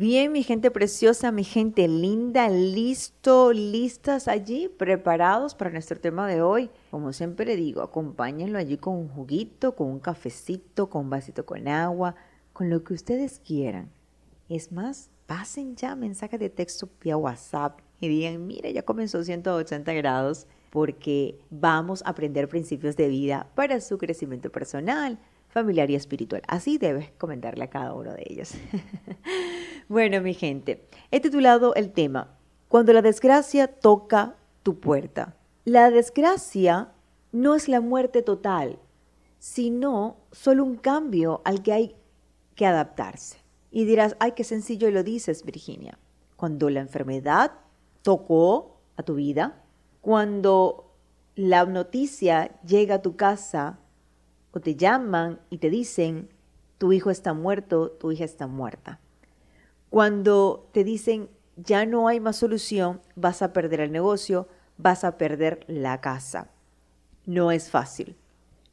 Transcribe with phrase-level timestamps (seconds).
[0.00, 6.40] Bien, mi gente preciosa, mi gente linda, listo, listas allí, preparados para nuestro tema de
[6.40, 6.70] hoy.
[6.92, 11.66] Como siempre digo, acompáñenlo allí con un juguito, con un cafecito, con un vasito con
[11.66, 12.14] agua,
[12.52, 13.90] con lo que ustedes quieran.
[14.48, 19.92] Es más, pasen ya mensajes de texto vía WhatsApp y digan, mira, ya comenzó 180
[19.94, 25.18] grados porque vamos a aprender principios de vida para su crecimiento personal,
[25.48, 26.42] familiar y espiritual.
[26.46, 28.52] Así debes comentarle a cada uno de ellos.
[29.88, 32.36] bueno, mi gente, he titulado el tema,
[32.68, 35.36] Cuando la desgracia toca tu puerta.
[35.64, 36.92] La desgracia
[37.32, 38.78] no es la muerte total,
[39.38, 41.96] sino solo un cambio al que hay
[42.54, 43.38] que adaptarse.
[43.70, 45.98] Y dirás, ay, qué sencillo lo dices, Virginia.
[46.36, 47.52] Cuando la enfermedad
[48.02, 49.62] tocó a tu vida,
[50.00, 50.94] cuando
[51.34, 53.78] la noticia llega a tu casa
[54.60, 56.28] te llaman y te dicen,
[56.78, 59.00] tu hijo está muerto, tu hija está muerta.
[59.90, 65.18] Cuando te dicen, ya no hay más solución, vas a perder el negocio, vas a
[65.18, 66.50] perder la casa.
[67.26, 68.16] No es fácil,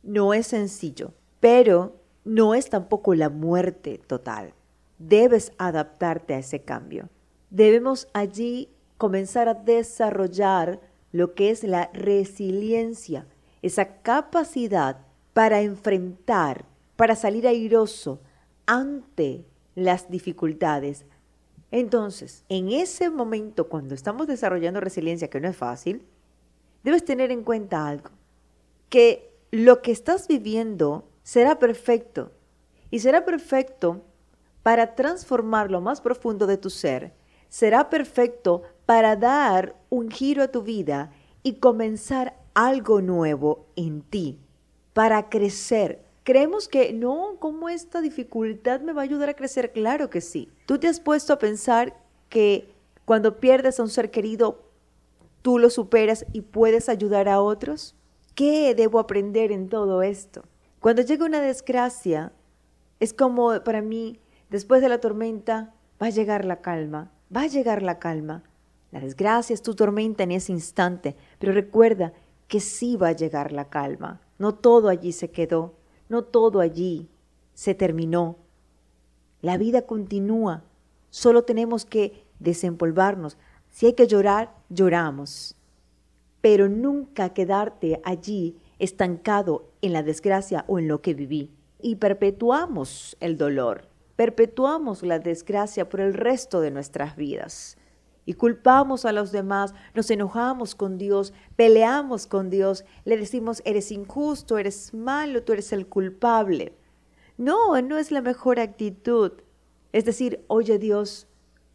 [0.03, 4.53] no es sencillo, pero no es tampoco la muerte total.
[4.99, 7.09] Debes adaptarte a ese cambio.
[7.49, 10.80] Debemos allí comenzar a desarrollar
[11.11, 13.25] lo que es la resiliencia,
[13.61, 15.05] esa capacidad
[15.36, 16.64] para enfrentar,
[16.95, 18.22] para salir airoso
[18.66, 21.05] ante las dificultades.
[21.72, 26.05] Entonces, en ese momento, cuando estamos desarrollando resiliencia, que no es fácil,
[26.86, 28.11] debes tener en cuenta algo,
[28.88, 32.31] que lo que estás viviendo será perfecto
[32.89, 34.05] y será perfecto
[34.64, 37.14] para transformar lo más profundo de tu ser,
[37.49, 41.11] será perfecto para dar un giro a tu vida
[41.44, 44.39] y comenzar algo nuevo en ti,
[44.95, 46.05] para crecer.
[46.23, 49.73] Creemos que no, ¿cómo esta dificultad me va a ayudar a crecer?
[49.73, 50.49] Claro que sí.
[50.65, 51.97] ¿Tú te has puesto a pensar
[52.29, 54.63] que cuando pierdes a un ser querido,
[55.41, 57.93] tú lo superas y puedes ayudar a otros?
[58.35, 60.43] ¿Qué debo aprender en todo esto?
[60.80, 62.31] Cuando llega una desgracia,
[63.02, 67.47] es como para mí, después de la tormenta, va a llegar la calma, va a
[67.47, 68.43] llegar la calma.
[68.91, 72.14] La desgracia es tu tormenta en ese instante, pero recuerda
[72.47, 74.21] que sí va a llegar la calma.
[74.37, 75.73] No todo allí se quedó,
[76.09, 77.07] no todo allí
[77.53, 78.37] se terminó.
[79.41, 80.63] La vida continúa,
[81.09, 83.37] solo tenemos que desempolvarnos.
[83.69, 85.55] Si hay que llorar, lloramos.
[86.41, 91.52] Pero nunca quedarte allí estancado en la desgracia o en lo que viví.
[91.81, 97.77] Y perpetuamos el dolor, perpetuamos la desgracia por el resto de nuestras vidas
[98.25, 103.91] y culpamos a los demás, nos enojamos con Dios, peleamos con Dios, le decimos, eres
[103.91, 106.73] injusto, eres malo, tú eres el culpable.
[107.37, 109.33] No, no es la mejor actitud.
[109.93, 111.27] Es decir, oye Dios,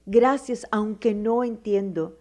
[0.07, 2.19] gracias aunque no entiendo.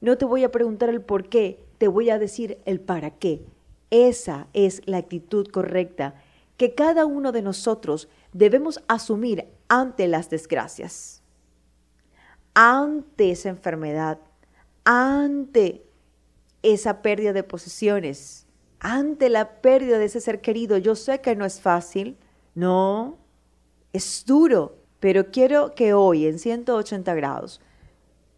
[0.00, 3.44] No te voy a preguntar el por qué, te voy a decir el para qué.
[3.90, 6.14] Esa es la actitud correcta
[6.56, 11.21] que cada uno de nosotros debemos asumir ante las desgracias
[12.54, 14.18] ante esa enfermedad,
[14.84, 15.84] ante
[16.62, 18.46] esa pérdida de posesiones,
[18.80, 20.76] ante la pérdida de ese ser querido.
[20.78, 22.16] Yo sé que no es fácil,
[22.54, 23.18] no,
[23.92, 27.60] es duro, pero quiero que hoy en 180 grados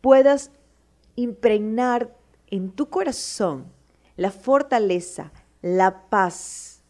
[0.01, 0.51] puedas
[1.17, 2.15] impregnar
[2.49, 3.67] en tu corazón
[4.17, 5.33] la fortaleza,
[5.63, 6.83] la paz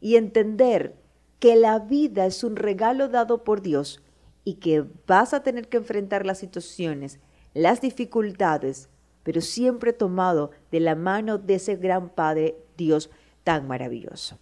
[0.00, 0.96] y entender
[1.38, 4.02] que la vida es un regalo dado por Dios
[4.44, 7.18] y que vas a tener que enfrentar las situaciones,
[7.54, 8.88] las dificultades,
[9.22, 13.10] pero siempre tomado de la mano de ese gran Padre Dios
[13.42, 14.38] tan maravilloso.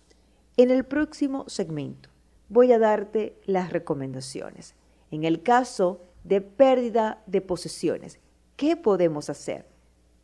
[0.56, 2.10] En el próximo segmento
[2.48, 4.74] voy a darte las recomendaciones.
[5.10, 8.18] En el caso de pérdida de posesiones,
[8.56, 9.66] ¿qué podemos hacer?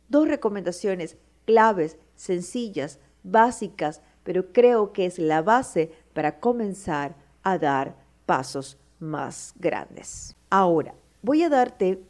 [0.09, 7.95] Dos recomendaciones claves, sencillas, básicas, pero creo que es la base para comenzar a dar
[8.25, 10.35] pasos más grandes.
[10.49, 12.03] Ahora, voy a darte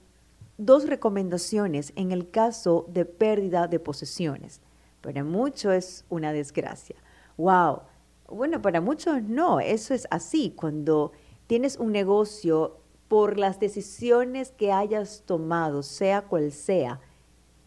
[0.58, 4.62] dos recomendaciones en el caso de pérdida de posesiones.
[5.02, 6.98] Para muchos es una desgracia.
[7.38, 7.82] ¡Wow!
[8.28, 10.54] Bueno, para muchos no, eso es así.
[10.56, 11.14] Cuando
[11.48, 17.02] tienes un negocio, por las decisiones que hayas tomado, sea cual sea,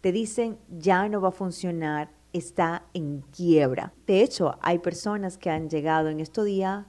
[0.00, 3.92] te dicen ya no va a funcionar, está en quiebra.
[4.06, 6.86] De hecho, hay personas que han llegado en estos días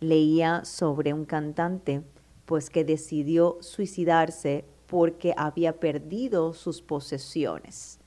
[0.00, 2.02] leía sobre un cantante
[2.46, 8.00] pues que decidió suicidarse porque había perdido sus posesiones.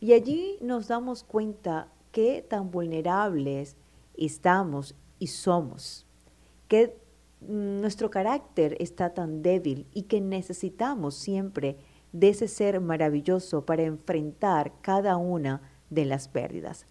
[0.00, 3.76] Y allí nos damos cuenta qué tan vulnerables
[4.16, 6.06] estamos y somos,
[6.68, 6.96] qué
[7.40, 11.78] nuestro carácter está tan débil y que necesitamos siempre
[12.12, 16.86] de ese ser maravilloso para enfrentar cada una de las pérdidas.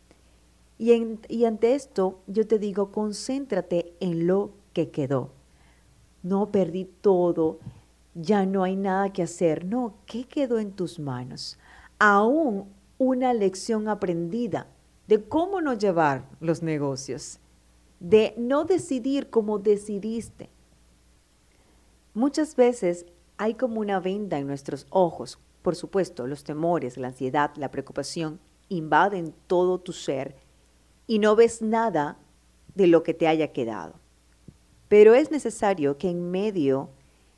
[0.83, 5.29] Y, ante esto yo te digo, concéntrate en lo que quedó.
[6.23, 7.59] No perdí todo,
[8.15, 9.63] ya no hay nada que hacer.
[9.63, 11.57] No, ¿qué quedó en tus manos?
[11.99, 12.65] Aún
[12.97, 14.67] una lección aprendida
[15.07, 17.39] de cómo no llevar los negocios,
[18.01, 20.49] de no decidir como decidiste.
[22.13, 23.05] Muchas veces
[23.37, 25.39] hay como una venda en nuestros ojos.
[25.61, 30.35] Por supuesto, los temores, la ansiedad, la preocupación invaden todo tu ser
[31.07, 32.17] y no ves nada
[32.75, 33.95] de lo que te haya quedado.
[34.87, 36.89] Pero es necesario que en medio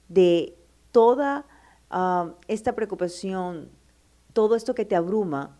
[0.09, 0.55] de
[0.91, 1.45] toda
[1.89, 3.69] ah, esta preocupación,
[4.33, 5.57] todo esto que te abruma,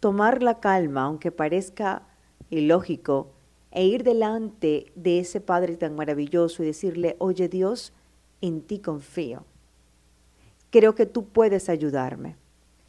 [0.00, 2.02] tomar la calma, aunque parezca
[2.50, 3.32] ilógico,
[3.70, 7.92] e ir delante de ese Padre tan maravilloso y decirle, oye Dios,
[8.40, 9.44] en ti confío.
[10.70, 12.36] Creo que tú puedes ayudarme.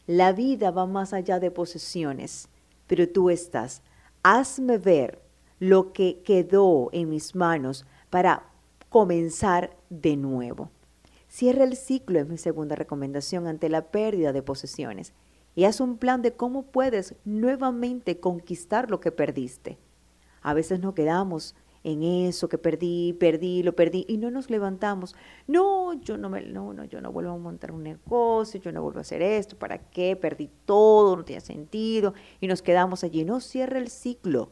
[0.08, 2.48] La vida va más allá de posesiones,
[2.88, 3.82] pero tú estás.
[4.24, 5.21] Hazme ver
[5.60, 8.44] lo que quedó en mis manos para
[8.89, 10.69] comenzar de nuevo.
[11.27, 15.13] Cierra el ciclo, es mi segunda recomendación ante la pérdida de posesiones.
[15.56, 19.77] Y haz un plan de cómo puedes nuevamente conquistar lo que perdiste.
[20.42, 25.16] A veces nos quedamos en eso que perdí, perdí, lo perdí y no nos levantamos.
[25.48, 28.81] No, yo no me no, no, yo no vuelvo a montar un negocio, yo no
[28.81, 30.16] vuelvo a hacer esto, ¿para qué?
[30.16, 33.24] Perdí todo, no tiene sentido y nos quedamos allí.
[33.24, 34.52] No cierra el ciclo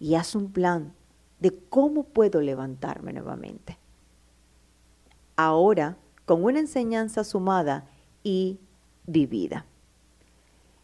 [0.00, 0.94] y haz un plan
[1.40, 3.78] de cómo puedo levantarme nuevamente
[5.38, 5.96] ahora
[6.26, 7.88] con una enseñanza sumada
[8.24, 8.58] y
[9.06, 9.64] vivida.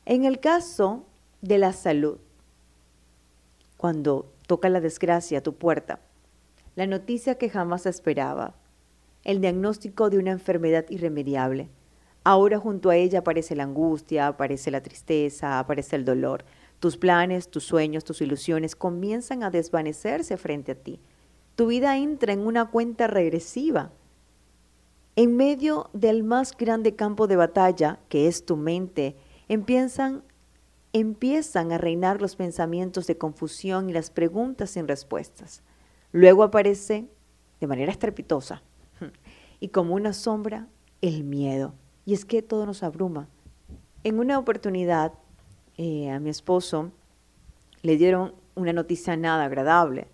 [0.06, 1.04] En el caso
[1.42, 2.18] de la salud,
[3.76, 6.00] cuando toca la desgracia a tu puerta,
[6.76, 8.54] la noticia que jamás esperaba,
[9.22, 11.68] el diagnóstico de una enfermedad irremediable,
[12.24, 16.44] ahora junto a ella aparece la angustia, aparece la tristeza, aparece el dolor.
[16.80, 21.00] Tus planes, tus sueños, tus ilusiones comienzan a desvanecerse frente a ti.
[21.54, 23.92] Tu vida entra en una cuenta regresiva
[25.16, 29.16] en medio del más grande campo de batalla, que es tu mente,
[29.48, 30.24] empiezan,
[30.94, 35.62] empiezan a reinar los pensamientos de confusión y las preguntas sin respuestas.
[36.12, 37.06] Luego aparece,
[37.60, 38.62] de manera estrepitosa,
[39.60, 40.68] y como una sombra,
[41.02, 41.74] el miedo.
[42.06, 43.28] Y es que todo nos abruma.
[44.04, 45.12] En una oportunidad,
[45.76, 46.92] eh, a mi esposo
[47.82, 50.08] le dieron una noticia nada agradable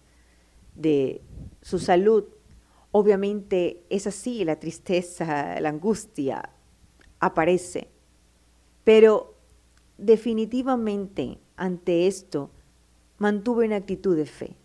[0.74, 1.22] de
[1.62, 2.24] su salud
[2.92, 6.50] Obviamente es así, la tristeza, la angustia
[7.20, 7.88] aparece,
[8.82, 9.36] pero
[10.00, 12.50] definitivamente ante esto
[13.18, 14.56] mantuve una actitud de fe.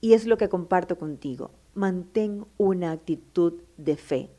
[0.00, 1.50] Y es lo que comparto contigo.
[1.74, 4.30] Mantén una actitud de fe.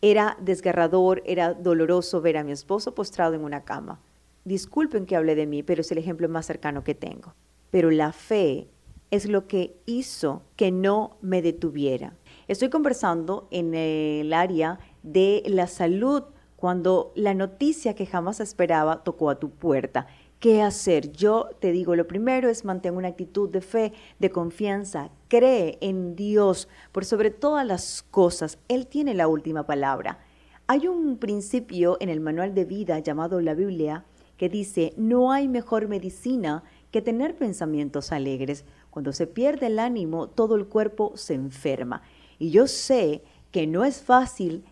[0.00, 4.00] Era desgarrador, era doloroso ver a mi esposo postrado en una cama.
[4.44, 7.34] Disculpen que hable de mí, pero es el ejemplo más cercano que tengo.
[7.70, 8.68] Pero la fe
[9.10, 12.14] es lo que hizo que no me detuviera,
[12.46, 16.24] Estoy conversando en el área de la salud
[16.56, 20.06] cuando la noticia que jamás esperaba tocó a tu puerta.
[20.40, 21.12] ¿Qué hacer?
[21.12, 25.10] Yo te digo, lo primero es mantener una actitud de fe, de confianza.
[25.28, 28.58] Cree en Dios por sobre todas las cosas.
[28.68, 30.18] Él tiene la última palabra.
[30.66, 34.04] Hay un principio en el manual de vida llamado la Biblia
[34.36, 38.64] que dice, no hay mejor medicina que tener pensamientos alegres.
[38.90, 42.02] Cuando se pierde el ánimo, todo el cuerpo se enferma.
[42.38, 44.64] Y yo sé que no es fácil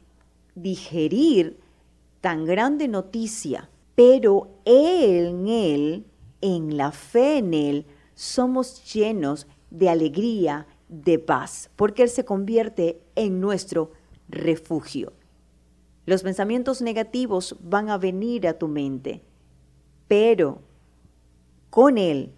[0.55, 1.62] digerir
[2.23, 6.07] tan grande noticia, pero en Él,
[6.41, 13.03] en la fe en Él, somos llenos de alegría, de paz, porque Él se convierte
[13.17, 13.91] en nuestro
[14.29, 15.13] refugio.
[16.07, 19.23] Los pensamientos negativos van a venir a tu mente,
[20.07, 20.61] pero
[21.71, 22.33] con Él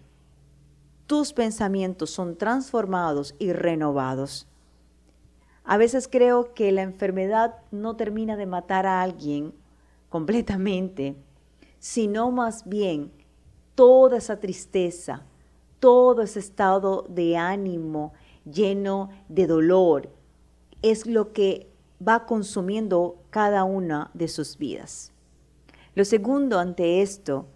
[1.05, 4.47] tus pensamientos son transformados y renovados.
[5.63, 9.53] A veces creo que la enfermedad no termina de matar a alguien
[10.15, 11.17] completamente,
[11.77, 13.11] sino más bien
[13.75, 15.25] toda esa tristeza,
[15.81, 18.13] todo ese estado de ánimo
[18.49, 20.09] lleno de dolor,
[20.81, 21.69] es lo que
[21.99, 25.11] va consumiendo cada una de sus vidas.
[25.95, 27.47] Lo segundo ante esto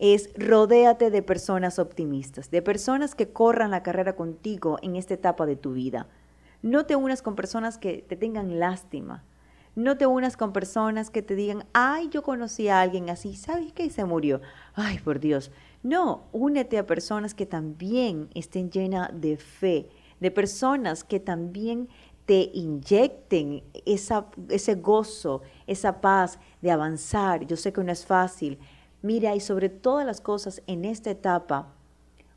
[0.00, 5.46] es rodéate de personas optimistas, de personas que corran la carrera contigo en esta etapa
[5.46, 6.08] de tu vida
[6.62, 9.24] no te unas con personas que te tengan lástima.
[9.74, 13.72] No te unas con personas que te digan, ay, yo conocí a alguien así, ¿sabes
[13.72, 13.88] qué?
[13.88, 14.42] Se murió.
[14.74, 15.50] Ay, por Dios.
[15.82, 19.88] No, únete a personas que también estén llenas de fe,
[20.20, 21.88] de personas que también
[22.26, 27.46] te inyecten ese gozo, esa paz de avanzar.
[27.46, 28.58] Yo sé que no es fácil.
[29.00, 31.72] Mira, y sobre todas las cosas en esta etapa,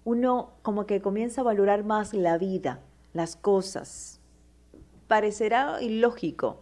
[0.05, 2.79] uno como que comienza a valorar más la vida,
[3.13, 4.21] las cosas.
[5.07, 6.61] Parecerá ilógico,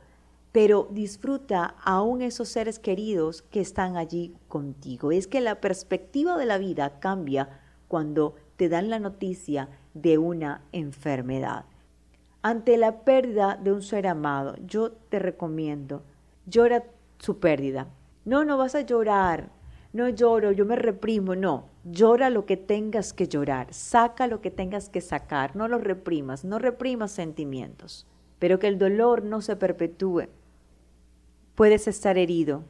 [0.54, 5.12] pero disfruta aún esos seres queridos que están allí contigo.
[5.12, 10.62] Es que la perspectiva de la vida cambia cuando te dan la noticia de una
[10.72, 11.66] enfermedad.
[12.44, 16.04] Ante la pérdida de un ser amado, yo te recomiendo,
[16.46, 16.84] llora
[17.18, 17.88] su pérdida.
[18.24, 19.50] No, no vas a llorar.
[19.92, 21.36] No lloro, yo me reprimo.
[21.36, 23.74] No, llora lo que tengas que llorar.
[23.74, 25.56] Saca lo que tengas que sacar.
[25.56, 26.46] No lo reprimas.
[26.46, 28.06] No reprimas sentimientos.
[28.40, 30.28] Pero que el dolor no se perpetúe.
[31.56, 32.64] Puedes estar herido,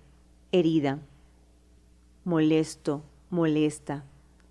[0.52, 1.00] herida,
[2.26, 4.04] molesto, molesta.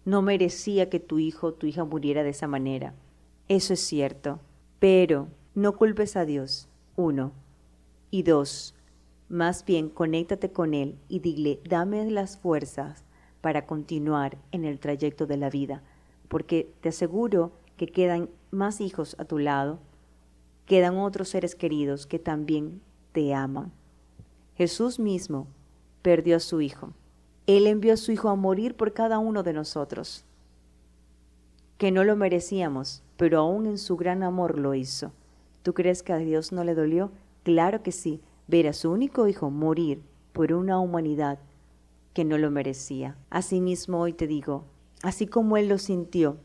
[0.06, 2.94] No merecía que tu hijo o tu hija muriera de esa manera.
[3.48, 4.40] Eso es cierto.
[4.78, 6.66] Pero no culpes a Dios.
[6.96, 7.32] Uno.
[8.10, 8.74] Y dos.
[9.28, 13.04] Más bien conéctate con Él y dile, dame las fuerzas
[13.42, 15.82] para continuar en el trayecto de la vida.
[16.28, 19.78] Porque te aseguro que quedan más hijos a tu lado,
[20.64, 22.80] quedan otros seres queridos que también
[23.12, 23.72] te aman.
[24.62, 25.48] Jesús mismo
[26.02, 26.92] perdió a su Hijo.
[27.48, 30.24] Él envió a su Hijo a morir por cada uno de nosotros,
[31.78, 35.10] que no lo merecíamos, pero aún en su gran amor lo hizo.
[35.64, 37.10] ¿Tú crees que a Dios no le dolió?
[37.42, 40.00] Claro que sí, ver a su único Hijo morir
[40.32, 41.40] por una humanidad
[42.14, 43.16] que no lo merecía.
[43.30, 44.62] Asimismo hoy te digo,
[45.02, 46.36] así como Él lo sintió,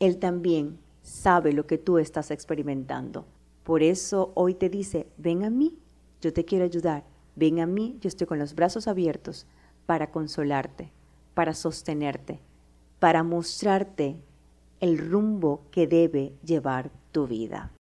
[0.00, 3.26] Él también sabe lo que tú estás experimentando.
[3.62, 5.76] Por eso hoy te dice, ven a mí,
[6.22, 7.04] yo te quiero ayudar
[7.38, 9.46] Ven a mí, yo estoy con los brazos abiertos
[9.86, 10.90] para consolarte,
[11.34, 12.40] para sostenerte,
[12.98, 14.16] para mostrarte
[14.80, 17.70] el rumbo que debe llevar tu vida.